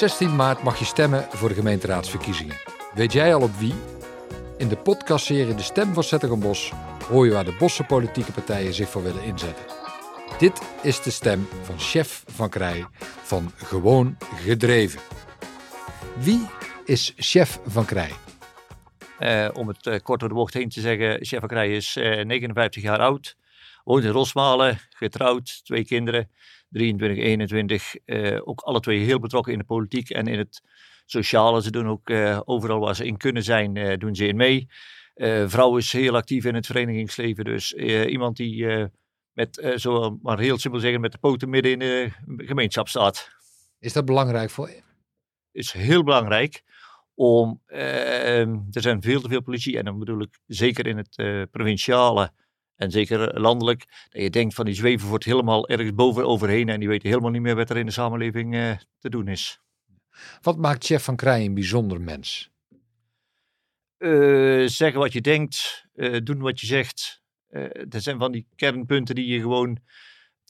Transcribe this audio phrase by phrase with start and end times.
[0.00, 2.56] 16 maart mag je stemmen voor de gemeenteraadsverkiezingen.
[2.94, 3.74] Weet jij al op wie?
[4.56, 6.72] In de podcastserie De Stem van Zettergenbos
[7.08, 9.64] hoor je waar de Bosse politieke partijen zich voor willen inzetten.
[10.38, 12.86] Dit is de stem van chef van Krij
[13.22, 15.00] van Gewoon Gedreven.
[16.18, 16.46] Wie
[16.84, 18.12] is chef van Krij?
[19.18, 21.96] Uh, om het uh, kort door de bocht heen te zeggen, chef van Krij is
[21.96, 23.36] uh, 59 jaar oud,
[23.84, 26.30] woont in Rosmalen, getrouwd, twee kinderen,
[26.70, 27.94] 23, 21.
[28.44, 30.62] ook alle twee heel betrokken in de politiek en in het
[31.04, 31.62] sociale.
[31.62, 32.10] Ze doen ook
[32.44, 34.68] overal waar ze in kunnen zijn, doen ze in mee.
[35.46, 38.66] vrouw is heel actief in het verenigingsleven, dus iemand die
[39.32, 42.12] met, zo maar heel simpel zeggen, met de poten midden in de
[42.46, 43.30] gemeenschap staat.
[43.78, 44.82] Is dat belangrijk voor je?
[45.52, 46.62] Is heel belangrijk
[47.14, 51.16] om, uh, er zijn veel te veel politie en dan bedoel ik zeker in het
[51.50, 52.32] provinciale
[52.80, 56.80] en zeker landelijk, dat je denkt van die zweven wordt helemaal ergens boven overheen en
[56.80, 59.60] die weten helemaal niet meer wat er in de samenleving uh, te doen is.
[60.40, 62.48] Wat maakt Chef van Krij een bijzonder mens?
[64.66, 65.86] zeggen wat je denkt,
[66.22, 67.22] doen wat je zegt.
[67.88, 69.80] dat zijn van die kernpunten die je gewoon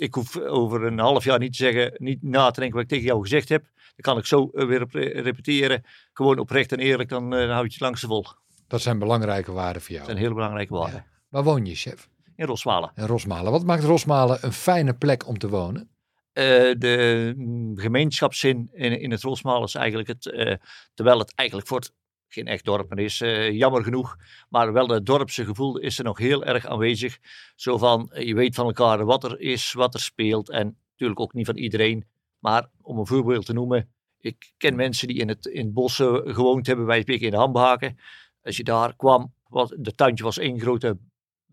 [0.01, 2.91] ik hoef over een half jaar niet te zeggen, niet na te denken wat ik
[2.91, 3.63] tegen jou gezegd heb.
[3.65, 4.87] Dan kan ik zo eh, weer
[5.23, 5.83] repeteren.
[6.13, 8.27] Gewoon oprecht en eerlijk, dan, uh, dan hou je het langs vol.
[8.67, 10.07] Dat zijn belangrijke waarden voor jou.
[10.07, 11.05] Dat zijn heel belangrijke waarden.
[11.11, 11.19] Ja.
[11.29, 12.09] Waar woon je, chef?
[12.41, 12.93] In Rosmalen.
[12.95, 13.53] In Rosmalen.
[13.53, 15.91] Wat maakt Rosmalen een fijne plek om te wonen?
[16.33, 16.45] Uh,
[16.79, 20.55] de mm, gemeenschapszin in, in het Rosmalen is eigenlijk het, uh,
[20.95, 21.93] terwijl het eigenlijk voor het
[22.29, 24.17] geen echt dorp meer is, uh, jammer genoeg.
[24.49, 27.19] Maar wel het dorpse gevoel is er nog heel erg aanwezig.
[27.57, 30.51] Zo van, je weet van elkaar wat er is, wat er speelt.
[30.51, 32.05] En natuurlijk ook niet van iedereen.
[32.39, 33.89] Maar om een voorbeeld te noemen,
[34.21, 37.37] ik ken mensen die in het, in het bos gewoond hebben, wij spreken in de
[37.37, 37.99] Hambaken.
[38.43, 40.99] Als je daar kwam, was, de tuintje was één grote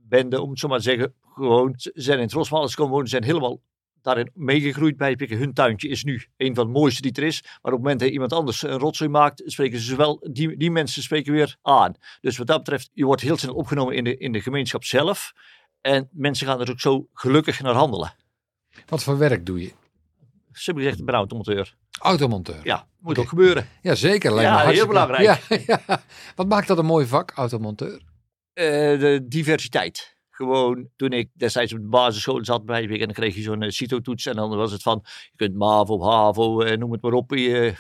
[0.10, 1.14] bende, om het zo maar te zeggen.
[1.34, 3.62] Gewoon, zijn in het Rosmalen komen wonen, zijn helemaal
[4.02, 5.38] daarin meegegroeid bij pikken.
[5.38, 7.42] Hun tuintje is nu een van de mooiste die er is.
[7.44, 10.72] Maar op het moment dat iemand anders een rotzooi maakt, spreken ze wel, die, die
[10.72, 11.94] mensen spreken weer aan.
[12.22, 15.34] Dus wat dat betreft, je wordt heel snel opgenomen in de, in de gemeenschap zelf.
[15.82, 18.14] En mensen gaan er ook zo gelukkig naar handelen.
[18.86, 19.72] Wat voor werk doe je?
[20.52, 21.76] Simpel gezegd, een automonteur.
[22.00, 22.60] Automonteur?
[22.64, 23.68] Ja, moet ook gebeuren.
[23.82, 24.42] Ja, zeker.
[24.42, 25.22] Ja, heel belangrijk.
[25.48, 26.02] Ja, ja.
[26.36, 28.02] Wat maakt dat een mooi vak, automonteur?
[28.58, 28.64] Uh,
[29.00, 30.16] de diversiteit.
[30.30, 33.70] Gewoon toen ik destijds op de basisschool zat bij en dan kreeg je zo'n uh,
[33.70, 37.32] CITO-toets en dan was het van, je kunt MAVO, HAVO, uh, noem het maar op.
[37.32, 37.74] Je,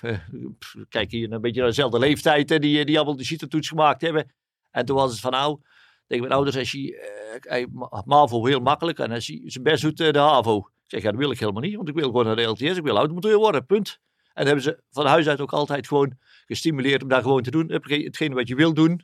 [0.89, 4.31] kijk hier een beetje naar dezelfde leeftijd die, die allemaal de CITO-toets gemaakt hebben.
[4.71, 5.59] En toen was het van nou,
[6.07, 7.65] tegen mijn ouders, als je,
[8.05, 10.57] MAVO heel makkelijk en als je zijn best doet, de HAVO.
[10.57, 12.61] Ik zeg, ja, dat wil ik helemaal niet, want ik wil gewoon naar de LTS,
[12.61, 13.99] ik wil automonteur worden, punt.
[14.33, 17.71] En hebben ze van huis uit ook altijd gewoon gestimuleerd om daar gewoon te doen.
[17.71, 19.01] Hetgene wat je wil doen,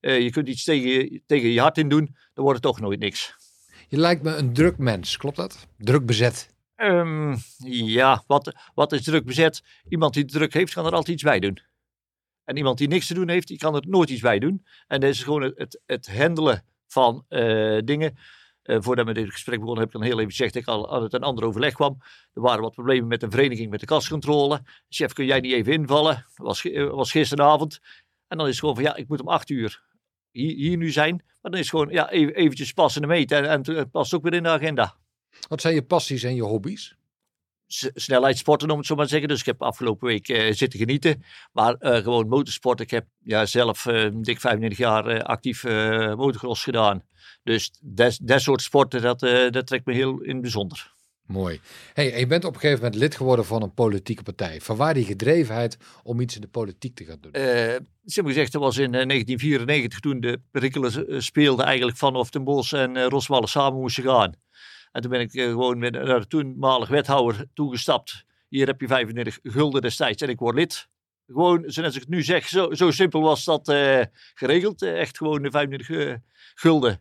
[0.00, 3.00] uh, je kunt iets tegen, tegen je hart in doen, dan wordt het toch nooit
[3.00, 3.34] niks.
[3.88, 5.66] Je lijkt me een druk mens, klopt dat?
[5.76, 6.56] Druk bezet.
[6.76, 7.36] Um,
[7.66, 9.62] ja, wat, wat is druk bezet?
[9.88, 11.58] Iemand die druk heeft, kan er altijd iets bij doen.
[12.44, 14.64] En iemand die niks te doen heeft, die kan er nooit iets bij doen.
[14.86, 18.18] En dat is gewoon het, het handelen van uh, dingen.
[18.64, 20.94] Uh, voordat we dit gesprek begonnen, heb ik dan heel even gezegd dat ik al
[20.94, 21.96] aan het een ander overleg kwam.
[22.32, 24.62] Er waren wat problemen met de vereniging met de kascontrole.
[24.88, 26.14] Chef, kun jij niet even invallen?
[26.14, 27.78] Dat was, was gisteravond.
[28.26, 29.82] En dan is het gewoon van, ja, ik moet om acht uur
[30.30, 31.22] hier, hier nu zijn.
[31.40, 33.36] Maar dan is gewoon ja, even, eventjes passen en meten.
[33.36, 34.96] En, en het past ook weer in de agenda.
[35.48, 36.96] Wat zijn je passies en je hobby's?
[37.94, 39.28] snelheidssporten, om het zo maar te zeggen.
[39.28, 41.22] Dus ik heb afgelopen week uh, zitten genieten.
[41.52, 42.80] Maar uh, gewoon motorsport.
[42.80, 45.64] Ik heb ja, zelf uh, dik 35 jaar actief
[46.16, 47.02] motocross gedaan.
[47.42, 50.92] Dus dat, dat soort sporten, dat, dat trekt me heel in bijzonder.
[51.28, 51.60] Mooi.
[51.94, 54.60] Hey, je bent op een gegeven moment lid geworden van een politieke partij.
[54.60, 57.32] Van waar die gedrevenheid om iets in de politiek te gaan doen?
[57.36, 62.44] Uh, simpel gezegd, dat was in 1994 toen de perikelen speelden eigenlijk van of Den
[62.44, 64.34] Bosch en uh, Roswallen samen moesten gaan.
[64.92, 68.24] En toen ben ik gewoon met, naar de toenmalig wethouder toegestapt.
[68.48, 70.88] Hier heb je 35 gulden destijds en ik word lid.
[71.26, 73.72] Gewoon, zoals ik het nu zeg, zo, zo simpel was dat
[74.34, 74.82] geregeld.
[74.82, 76.18] echt gewoon de 35
[76.54, 77.00] gulden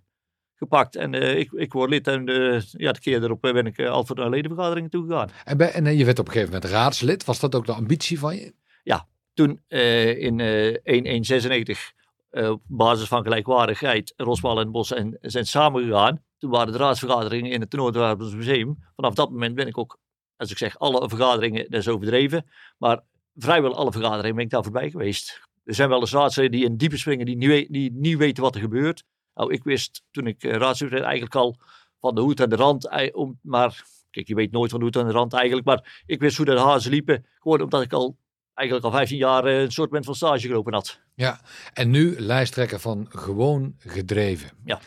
[0.58, 0.96] gepakt.
[0.96, 3.90] En uh, ik, ik word lid en uh, ja, de keer erop ben ik uh,
[3.90, 5.30] al voor de ledenvergaderingen toegegaan.
[5.46, 7.26] En, bij, en je werd op een gegeven moment raadslid.
[7.26, 8.54] Was dat ook de ambitie van je?
[8.84, 11.92] Ja, toen in 1196
[12.32, 16.24] op basis van gelijkwaardigheid Roswal en Bos en, zijn samengegaan.
[16.38, 18.78] Toen waren de raadsvergaderingen in het Noordwapens Museum.
[18.96, 20.00] Vanaf dat moment ben ik ook,
[20.38, 22.46] als ik zeg alle vergaderingen, dat is overdreven.
[22.78, 23.04] Maar
[23.36, 25.42] vrijwel alle vergaderingen ben ik daar voorbij geweest.
[25.64, 28.56] Er zijn wel eens raadsleden die in diepe springen, die niet, die niet weten wat
[28.56, 29.04] er gebeurt.
[29.38, 31.58] Nou, ik wist toen ik uh, raadslid werd eigenlijk al
[32.00, 33.14] van de hoed en de rand.
[33.14, 35.68] Om, maar kijk, je weet nooit van de hoed en de rand eigenlijk.
[35.68, 37.26] Maar ik wist hoe de hazen liepen.
[37.40, 38.18] Gewoon omdat ik al
[38.54, 41.00] eigenlijk al 15 jaar uh, een soort van stage gelopen had.
[41.16, 41.42] Ja,
[41.74, 44.50] en nu lijsttrekker van Gewoon Gedreven.
[44.66, 44.80] Ja.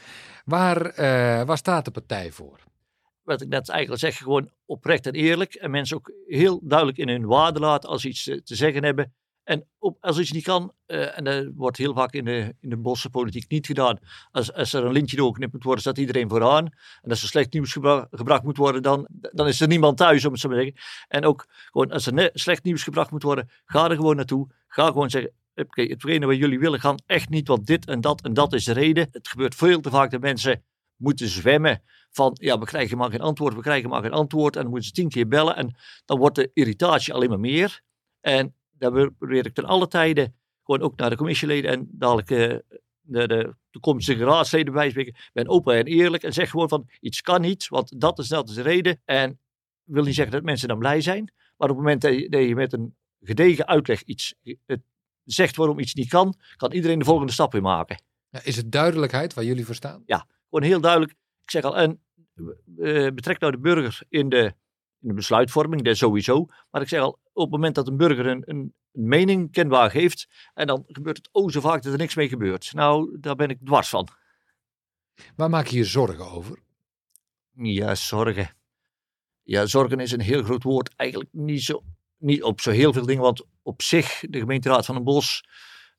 [0.44, 2.58] Waar, uh, waar staat de partij voor?
[3.30, 5.54] wat ik net eigenlijk zeg, gewoon oprecht en eerlijk.
[5.54, 8.84] En mensen ook heel duidelijk in hun waarde laten als ze iets te, te zeggen
[8.84, 9.14] hebben.
[9.44, 12.68] En op, als iets niet kan, uh, en dat wordt heel vaak in de, in
[12.68, 13.98] de bossenpolitiek niet gedaan.
[14.30, 16.64] Als, als er een lintje doorgeknipt moet worden, staat iedereen vooraan.
[17.02, 20.24] En als er slecht nieuws gebra gebracht moet worden, dan, dan is er niemand thuis,
[20.24, 20.74] om het zo te zeggen.
[21.08, 24.48] En ook gewoon, als er slecht nieuws gebracht moet worden, ga er gewoon naartoe.
[24.68, 28.22] Ga gewoon zeggen, oké, hetgene wat jullie willen gaan echt niet, want dit en dat
[28.22, 29.08] en dat is de reden.
[29.12, 30.64] Het gebeurt veel te vaak dat mensen
[30.96, 34.56] moeten zwemmen van, ja, we krijgen maar geen antwoord, we krijgen maar geen antwoord.
[34.56, 37.82] En dan moeten ze tien keer bellen en dan wordt de irritatie alleen maar meer.
[38.20, 40.34] En daar probeer ik ten alle tijden
[40.64, 42.38] gewoon ook naar de commissieleden en dadelijk uh,
[43.00, 45.14] de, de toekomstige raadsleden bij spreken.
[45.32, 48.48] Ben open en eerlijk en zeg gewoon van iets kan niet, want dat is, dat
[48.48, 49.00] is de reden.
[49.04, 49.40] En
[49.84, 51.24] wil niet zeggen dat mensen dan blij zijn,
[51.56, 54.34] maar op het moment dat je, dat je met een gedegen uitleg iets
[54.66, 54.80] het
[55.24, 58.02] zegt waarom iets niet kan, kan iedereen de volgende stap weer maken.
[58.28, 60.02] Ja, is het duidelijkheid waar jullie voor staan?
[60.06, 61.12] Ja, gewoon heel duidelijk.
[61.42, 62.00] Ik zeg al, en
[62.76, 64.54] uh, betrek nou de burger in de
[65.00, 66.46] in de besluitvorming, dat sowieso.
[66.70, 70.28] Maar ik zeg al, op het moment dat een burger een, een, mening kenbaar geeft,
[70.54, 72.72] en dan gebeurt het o zo vaak dat er niks mee gebeurt.
[72.72, 74.08] Nou, daar ben ik dwars van.
[75.36, 76.58] Waar maak je je zorgen over?
[77.52, 78.54] Ja, zorgen.
[79.42, 80.94] Ja, zorgen is een heel groot woord.
[80.96, 81.82] Eigenlijk niet, zo,
[82.16, 85.44] niet op zo heel veel dingen, want op zich, de gemeenteraad van een bos,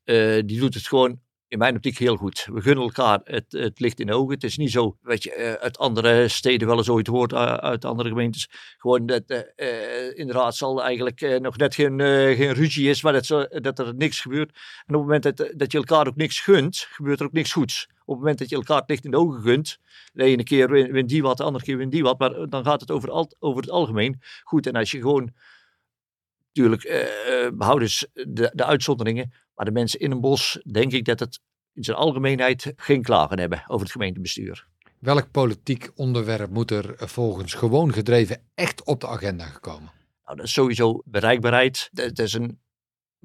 [0.04, 1.20] uh, die doet het gewoon
[1.52, 2.48] in mijn optiek heel goed.
[2.52, 4.34] We gunnen elkaar het, het licht in de ogen.
[4.34, 7.54] Het is niet zo, weet je, uh, uit andere steden wel eens ooit hoort, uh,
[7.54, 8.48] uit andere gemeentes.
[8.78, 9.22] Gewoon dat
[9.56, 12.00] uh, inderdaad zal eigenlijk nog net geen,
[12.36, 14.50] geen ruzie is, maar dat, dat er niks gebeurt.
[14.86, 17.52] En op het moment dat, dat je elkaar ook niks gunt, gebeurt er ook niks
[17.52, 17.86] goeds.
[17.90, 19.78] Op het moment dat je elkaar het licht in de ogen gunt,
[20.12, 22.80] de ene keer wint die wat, de andere keer wint die wat, maar dan gaat
[22.80, 24.66] het over, over het algemeen goed.
[24.66, 25.32] En als je gewoon
[26.54, 29.32] Natuurlijk uh, behouden de, de uitzonderingen.
[29.62, 31.40] Maar de mensen in een bos, denk ik dat het
[31.72, 34.66] in zijn algemeenheid geen klagen hebben over het gemeentebestuur.
[34.98, 39.90] Welk politiek onderwerp moet er volgens gewoon gedreven echt op de agenda gekomen?
[40.24, 41.88] Nou, dat is sowieso bereikbaarheid.
[41.92, 42.60] Dat, is een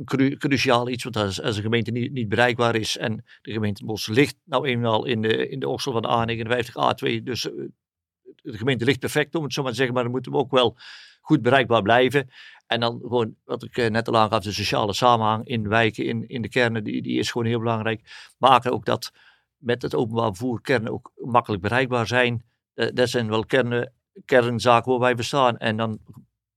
[0.05, 3.85] cru cruciaal iets, want als, als een gemeente niet, niet, bereikbaar is en de gemeente
[3.85, 8.57] Bos ligt nou eenmaal in de, in de oksel van de A59, A2, dus de
[8.57, 10.77] gemeente ligt perfect om het zo maar te zeggen, maar dan moeten we ook wel
[11.21, 12.29] goed bereikbaar blijven.
[12.67, 16.27] En dan gewoon, wat ik eh, net al aangaf, de sociale samenhang in wijken, in,
[16.27, 18.31] in de kernen, die, die is gewoon heel belangrijk.
[18.37, 19.11] Maken ook dat
[19.57, 22.43] met het openbaar vervoer kernen ook makkelijk bereikbaar zijn.
[22.75, 23.93] Uh, dat zijn wel kernen,
[24.25, 25.57] kernzaken waar wij bestaan.
[25.57, 25.99] En dan,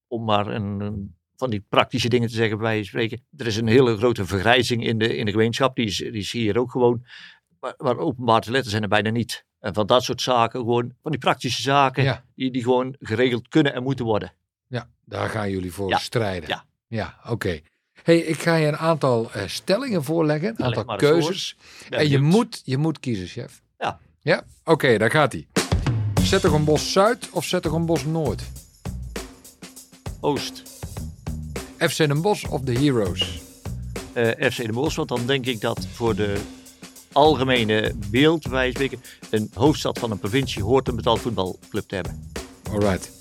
[0.06, 3.22] om maar een, van die praktische dingen te zeggen, bij spreken.
[3.36, 6.40] Er is een hele grote vergrijzing in de, in de gemeenschap, die, is, die zie
[6.40, 7.04] je hier ook gewoon.
[7.60, 9.44] Maar, maar openbaar toiletten zijn er bijna niet.
[9.58, 13.74] En van dat soort zaken, gewoon van die praktische zaken, die, die gewoon geregeld kunnen
[13.74, 14.32] en moeten worden.
[14.70, 16.48] Ja, daar gaan jullie voor strijden.
[16.48, 17.60] Ja, ja oké.
[18.02, 21.56] Hey, ik ga je een aantal uh, stellingen voorleggen, een aantal keuzes.
[21.88, 23.62] En je moet, je moet kiezen, chef.
[23.78, 24.00] Ja.
[24.20, 25.46] Ja, oké, okay, daar gaat hij.
[26.64, 28.42] Bos Zuid of Bos Noord?
[30.20, 30.62] Oost.
[31.78, 33.40] FC Den Bosch of de Heroes?
[34.14, 36.40] Uh, FC Den Bosch, want dan denk ik dat voor de
[37.12, 42.30] algemene beeld, wij spreken, een hoofdstad van een provincie hoort een betaald voetbalclub te hebben.
[42.70, 43.19] Alright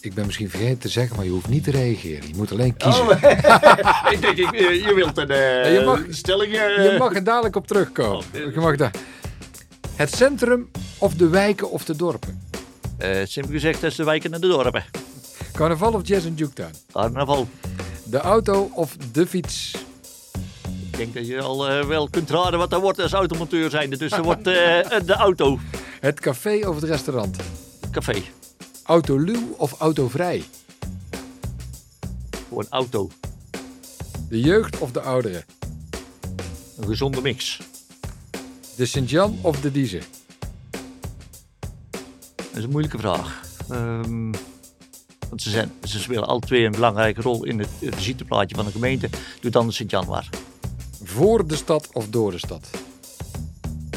[0.00, 2.28] ik ben misschien vergeten te zeggen, maar je hoeft niet te reageren.
[2.28, 3.02] Je moet alleen kiezen.
[3.02, 3.10] Oh,
[4.12, 6.52] ik denk, ik, eh, je wilt een uh, je mag, stelling...
[6.52, 6.92] Uh...
[6.92, 8.24] Je mag er dadelijk op terugkomen.
[8.34, 8.94] Oh, je mag daar.
[9.94, 12.42] Het centrum of de wijken of de dorpen?
[12.98, 14.84] Uh, simpel gezegd, dat is de wijken en de dorpen.
[15.52, 16.74] Carnaval of jazz en juketown?
[16.92, 17.48] Carnaval.
[18.04, 19.74] De auto of de fiets?
[20.90, 23.96] Ik denk dat je al wel kunt raden wat dat wordt als automonteur zijnde.
[23.96, 25.58] Dus er wordt de auto.
[26.00, 27.36] Het café of het restaurant?
[27.90, 28.22] Café.
[28.88, 30.44] Autoluw of autovrij?
[32.48, 33.10] Voor een auto.
[34.28, 35.44] De jeugd of de ouderen?
[36.76, 37.60] Een gezonde mix.
[38.76, 40.00] De Sint-Jan of de Dieze?
[42.36, 43.42] Dat is een moeilijke vraag.
[43.70, 44.30] Um,
[45.28, 48.64] want ze, zijn, ze spelen alle twee een belangrijke rol in het, het visiteplaatje van
[48.64, 49.10] de gemeente.
[49.40, 50.28] Doe dan de Sint-Jan maar.
[51.02, 52.70] Voor de stad of door de stad?